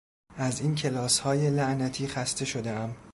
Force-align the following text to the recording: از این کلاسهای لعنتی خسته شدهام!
از 0.37 0.61
این 0.61 0.75
کلاسهای 0.75 1.49
لعنتی 1.49 2.07
خسته 2.07 2.45
شدهام! 2.45 2.95